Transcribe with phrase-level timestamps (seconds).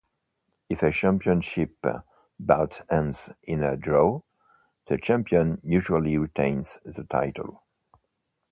[0.67, 1.77] If a championship
[2.39, 4.21] bout ends in a draw,
[4.87, 7.61] the champion usually retains the title.